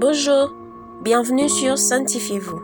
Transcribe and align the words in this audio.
Bonjour, 0.00 0.54
bienvenue 1.02 1.50
sur 1.50 1.76
Sanctifiez-vous. 1.76 2.62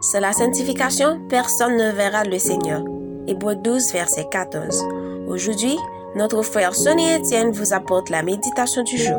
C'est 0.00 0.20
la 0.20 0.30
sanctification, 0.30 1.18
personne 1.28 1.76
ne 1.76 1.90
verra 1.90 2.22
le 2.22 2.38
Seigneur. 2.38 2.84
Hébreu 3.26 3.56
12, 3.56 3.92
verset 3.92 4.26
14. 4.30 4.86
Aujourd'hui, 5.26 5.76
notre 6.14 6.42
frère 6.42 6.76
Sonny 6.76 7.02
Etienne 7.12 7.50
vous 7.50 7.74
apporte 7.74 8.08
la 8.08 8.22
méditation 8.22 8.84
du 8.84 8.98
jour. 8.98 9.18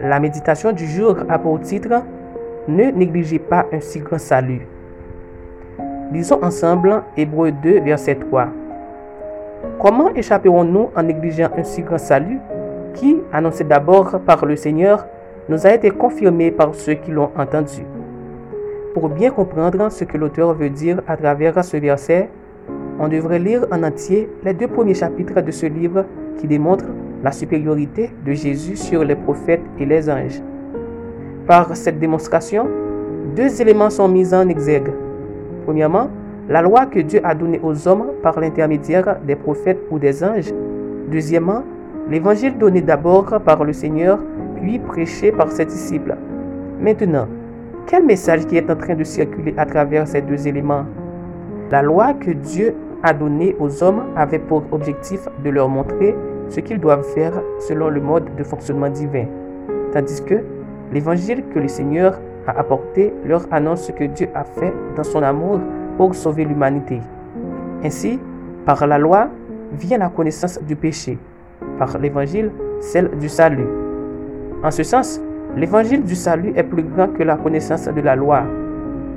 La 0.00 0.18
méditation 0.18 0.72
du 0.72 0.88
jour 0.88 1.18
a 1.28 1.38
pour 1.38 1.60
titre 1.60 2.02
Ne 2.66 2.90
négligez 2.90 3.38
pas 3.38 3.64
un 3.72 3.78
si 3.78 4.00
grand 4.00 4.18
salut. 4.18 4.66
Lisons 6.10 6.42
ensemble 6.42 7.04
Hébreu 7.16 7.52
2, 7.52 7.78
verset 7.82 8.16
3. 8.16 8.48
Comment 9.80 10.12
échapperons-nous 10.16 10.90
en 10.96 11.02
négligeant 11.04 11.50
un 11.56 11.62
si 11.62 11.82
grand 11.82 11.98
salut? 11.98 12.40
Qui, 12.94 13.18
annoncé 13.32 13.62
d'abord 13.62 14.18
par 14.26 14.44
le 14.44 14.56
Seigneur, 14.56 15.06
nous 15.48 15.66
a 15.66 15.74
été 15.74 15.90
confirmé 15.90 16.50
par 16.50 16.74
ceux 16.74 16.94
qui 16.94 17.10
l'ont 17.10 17.30
entendu. 17.36 17.84
Pour 18.94 19.08
bien 19.08 19.30
comprendre 19.30 19.90
ce 19.90 20.04
que 20.04 20.18
l'auteur 20.18 20.54
veut 20.54 20.70
dire 20.70 21.00
à 21.06 21.16
travers 21.16 21.64
ce 21.64 21.76
verset, 21.76 22.28
on 23.00 23.08
devrait 23.08 23.38
lire 23.38 23.66
en 23.70 23.82
entier 23.82 24.28
les 24.44 24.54
deux 24.54 24.68
premiers 24.68 24.94
chapitres 24.94 25.40
de 25.40 25.50
ce 25.50 25.66
livre 25.66 26.04
qui 26.38 26.46
démontrent 26.46 26.90
la 27.22 27.32
supériorité 27.32 28.10
de 28.24 28.32
Jésus 28.32 28.76
sur 28.76 29.04
les 29.04 29.16
prophètes 29.16 29.62
et 29.78 29.86
les 29.86 30.10
anges. 30.10 30.42
Par 31.46 31.74
cette 31.76 31.98
démonstration, 31.98 32.68
deux 33.34 33.60
éléments 33.60 33.90
sont 33.90 34.08
mis 34.08 34.34
en 34.34 34.48
exergue. 34.48 34.92
Premièrement, 35.64 36.10
la 36.48 36.60
loi 36.60 36.86
que 36.86 36.98
Dieu 36.98 37.20
a 37.24 37.34
donnée 37.34 37.60
aux 37.62 37.88
hommes 37.88 38.12
par 38.22 38.38
l'intermédiaire 38.38 39.16
des 39.26 39.36
prophètes 39.36 39.80
ou 39.90 39.98
des 39.98 40.22
anges. 40.22 40.52
Deuxièmement, 41.10 41.62
l'évangile 42.10 42.58
donné 42.58 42.80
d'abord 42.80 43.40
par 43.44 43.64
le 43.64 43.72
Seigneur 43.72 44.18
puis 44.62 44.78
prêché 44.78 45.32
par 45.32 45.50
ses 45.50 45.64
disciples. 45.64 46.16
Maintenant, 46.80 47.26
quel 47.86 48.04
message 48.04 48.46
qui 48.46 48.56
est 48.56 48.70
en 48.70 48.76
train 48.76 48.94
de 48.94 49.04
circuler 49.04 49.52
à 49.56 49.66
travers 49.66 50.06
ces 50.06 50.22
deux 50.22 50.46
éléments? 50.46 50.86
La 51.70 51.82
loi 51.82 52.14
que 52.14 52.30
Dieu 52.30 52.74
a 53.02 53.12
donnée 53.12 53.56
aux 53.58 53.82
hommes 53.82 54.04
avait 54.16 54.38
pour 54.38 54.62
objectif 54.70 55.28
de 55.44 55.50
leur 55.50 55.68
montrer 55.68 56.14
ce 56.48 56.60
qu'ils 56.60 56.78
doivent 56.78 57.04
faire 57.14 57.32
selon 57.58 57.88
le 57.88 58.00
mode 58.00 58.36
de 58.36 58.44
fonctionnement 58.44 58.88
divin, 58.88 59.26
tandis 59.92 60.22
que 60.22 60.36
l'évangile 60.92 61.42
que 61.52 61.58
le 61.58 61.68
Seigneur 61.68 62.20
a 62.46 62.58
apporté 62.58 63.12
leur 63.24 63.46
annonce 63.50 63.86
ce 63.86 63.92
que 63.92 64.04
Dieu 64.04 64.28
a 64.34 64.44
fait 64.44 64.72
dans 64.96 65.04
son 65.04 65.22
amour 65.22 65.58
pour 65.96 66.14
sauver 66.14 66.44
l'humanité. 66.44 67.00
Ainsi, 67.82 68.20
par 68.64 68.86
la 68.86 68.98
loi 68.98 69.28
vient 69.72 69.98
la 69.98 70.08
connaissance 70.08 70.62
du 70.62 70.76
péché, 70.76 71.18
par 71.78 71.98
l'évangile 71.98 72.52
celle 72.80 73.10
du 73.18 73.28
salut. 73.28 73.81
En 74.64 74.70
ce 74.70 74.84
sens, 74.84 75.20
l'évangile 75.56 76.04
du 76.04 76.14
salut 76.14 76.52
est 76.54 76.62
plus 76.62 76.84
grand 76.84 77.08
que 77.08 77.24
la 77.24 77.36
connaissance 77.36 77.88
de 77.88 78.00
la 78.00 78.14
loi. 78.14 78.44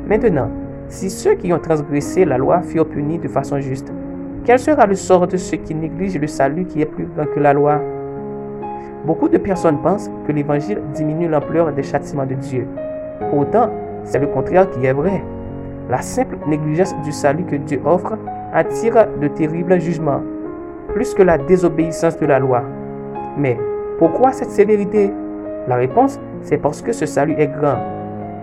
Maintenant, 0.07 0.49
si 0.87 1.11
ceux 1.11 1.35
qui 1.35 1.53
ont 1.53 1.59
transgressé 1.59 2.25
la 2.25 2.39
loi 2.39 2.61
furent 2.63 2.87
punis 2.87 3.19
de 3.19 3.27
façon 3.27 3.59
juste, 3.59 3.93
quel 4.43 4.57
sera 4.57 4.87
le 4.87 4.95
sort 4.95 5.27
de 5.27 5.37
ceux 5.37 5.57
qui 5.57 5.75
négligent 5.75 6.19
le 6.19 6.25
salut 6.25 6.65
qui 6.65 6.81
est 6.81 6.87
plus 6.87 7.05
grand 7.15 7.27
que 7.27 7.39
la 7.39 7.53
loi? 7.53 7.79
Beaucoup 9.05 9.29
de 9.29 9.37
personnes 9.37 9.77
pensent 9.83 10.09
que 10.25 10.31
l'évangile 10.31 10.81
diminue 10.95 11.27
l'ampleur 11.27 11.71
des 11.71 11.83
châtiments 11.83 12.25
de 12.25 12.33
Dieu. 12.33 12.67
Pourtant, 13.29 13.69
c'est 14.03 14.19
le 14.19 14.27
contraire 14.27 14.67
qui 14.71 14.83
est 14.83 14.93
vrai. 14.93 15.23
La 15.91 16.01
simple 16.01 16.37
négligence 16.47 16.95
du 17.03 17.11
salut 17.11 17.43
que 17.43 17.55
Dieu 17.55 17.79
offre 17.85 18.17
attire 18.51 19.07
de 19.21 19.27
terribles 19.27 19.79
jugements, 19.79 20.23
plus 20.95 21.13
que 21.13 21.21
la 21.21 21.37
désobéissance 21.37 22.17
de 22.17 22.25
la 22.25 22.39
loi. 22.39 22.63
Mais 23.37 23.59
pourquoi 23.99 24.31
cette 24.31 24.49
sévérité? 24.49 25.11
La 25.67 25.75
réponse, 25.75 26.19
c'est 26.41 26.57
parce 26.57 26.81
que 26.81 26.91
ce 26.91 27.05
salut 27.05 27.35
est 27.37 27.47
grand. 27.47 27.77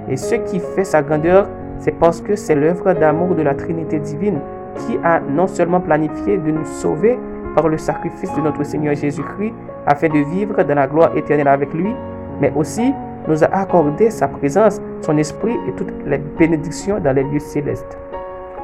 Et 0.09 0.17
ce 0.17 0.35
qui 0.35 0.59
fait 0.59 0.85
sa 0.85 1.03
grandeur, 1.03 1.49
c'est 1.79 1.93
parce 1.93 2.21
que 2.21 2.37
c'est 2.37 2.55
l'œuvre 2.55 2.93
d'amour 2.93 3.35
de 3.35 3.43
la 3.43 3.55
Trinité 3.55 3.99
divine 3.99 4.41
qui 4.75 4.99
a 5.05 5.21
non 5.21 5.47
seulement 5.47 5.81
planifié 5.81 6.39
de 6.39 6.51
nous 6.51 6.65
sauver 6.65 7.19
par 7.55 7.69
le 7.69 7.79
sacrifice 7.79 8.35
de 8.35 8.41
notre 8.41 8.65
Seigneur 8.65 8.95
Jésus-Christ 8.95 9.53
afin 9.87 10.09
de 10.09 10.19
vivre 10.19 10.63
dans 10.63 10.75
la 10.75 10.87
gloire 10.87 11.17
éternelle 11.17 11.49
avec 11.49 11.73
lui, 11.75 11.93
mais 12.41 12.53
aussi 12.57 12.93
nous 13.29 13.45
a 13.45 13.49
accordé 13.49 14.11
sa 14.11 14.27
présence, 14.29 14.81
son 15.01 15.17
esprit 15.19 15.57
et 15.69 15.73
toutes 15.73 15.93
les 16.07 16.19
bénédictions 16.19 16.99
dans 16.99 17.15
les 17.15 17.23
lieux 17.23 17.39
célestes. 17.39 17.99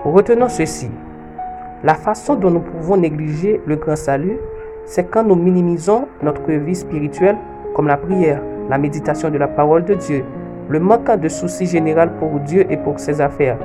Retenons 0.04 0.48
ceci. 0.48 0.90
La 1.84 1.94
façon 1.94 2.34
dont 2.34 2.50
nous 2.50 2.60
pouvons 2.60 2.96
négliger 2.96 3.60
le 3.66 3.76
grand 3.76 3.96
salut, 3.96 4.38
c'est 4.84 5.08
quand 5.10 5.22
nous 5.22 5.36
minimisons 5.36 6.08
notre 6.22 6.50
vie 6.50 6.74
spirituelle 6.74 7.36
comme 7.74 7.86
la 7.86 7.96
prière, 7.96 8.42
la 8.68 8.78
méditation 8.78 9.30
de 9.30 9.38
la 9.38 9.48
parole 9.48 9.84
de 9.84 9.94
Dieu, 9.94 10.24
le 10.68 10.78
manque 10.80 11.18
de 11.18 11.28
souci 11.28 11.66
général 11.66 12.12
pour 12.18 12.38
Dieu 12.40 12.66
et 12.70 12.76
pour 12.76 13.00
ses 13.00 13.20
affaires. 13.20 13.58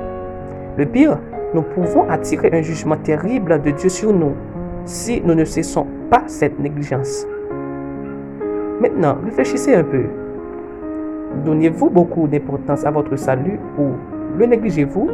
Le 0.76 0.86
pire, 0.86 1.18
nous 1.52 1.62
pouvons 1.62 2.08
attirer 2.08 2.50
un 2.52 2.62
jugement 2.62 2.96
terrible 2.96 3.60
de 3.62 3.70
Dieu 3.70 3.88
sur 3.88 4.12
nous 4.12 4.32
si 4.84 5.20
nous 5.24 5.34
ne 5.34 5.44
cessons 5.44 5.86
pas 6.10 6.22
cette 6.26 6.58
négligence. 6.58 7.26
Maintenant, 8.80 9.16
réfléchissez 9.24 9.74
un 9.74 9.84
peu. 9.84 10.04
Donnez-vous 11.44 11.90
beaucoup 11.90 12.26
d'importance 12.26 12.84
à 12.84 12.90
votre 12.90 13.16
salut 13.16 13.58
ou 13.78 13.92
le 14.38 14.46
négligez-vous? 14.46 15.10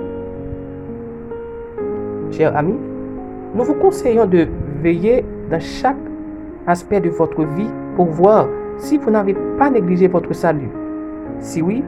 Chers 2.31 2.57
amis, 2.57 2.79
nous 3.55 3.65
vous 3.65 3.75
conseillons 3.75 4.27
de 4.27 4.47
veiller 4.83 5.25
dans 5.51 5.61
chaque 5.61 5.97
aspect 6.67 7.01
de 7.01 7.11
votre 7.11 7.45
vie 7.45 7.71
pour 7.97 8.07
voir 8.07 8.47
si 8.81 8.99
vous 8.99 9.11
n'avez 9.11 9.35
pas 9.59 9.71
négligé 9.71 10.09
votre 10.09 10.33
salut. 10.33 10.71
Si 11.39 11.63
oui, 11.63 11.85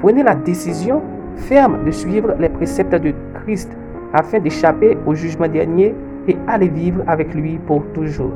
prenez 0.00 0.22
la 0.22 0.34
décision 0.34 1.00
ferme 1.36 1.84
de 1.84 1.90
suivre 1.90 2.34
les 2.38 2.48
préceptes 2.48 2.94
de 2.94 3.14
Christ 3.42 3.70
afin 4.12 4.38
d'échapper 4.38 4.98
au 5.06 5.14
jugement 5.14 5.48
dernier 5.48 5.94
et 6.28 6.36
aller 6.46 6.68
vivre 6.68 7.02
avec 7.06 7.34
lui 7.34 7.58
pour 7.66 7.84
toujours. 7.94 8.32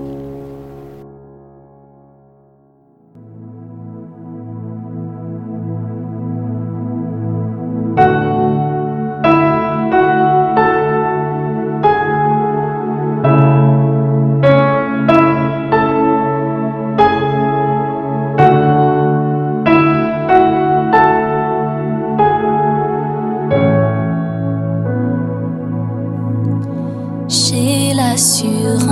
J'ai 27.28 27.94
l'assurance 27.94 28.90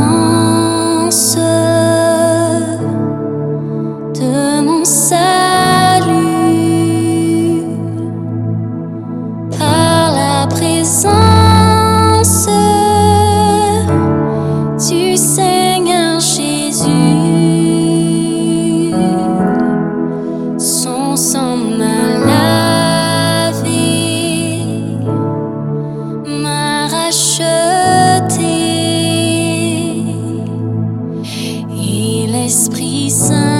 Esprit 32.53 33.09
Saint. 33.09 33.52